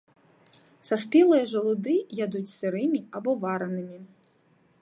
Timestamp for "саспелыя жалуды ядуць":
0.89-2.49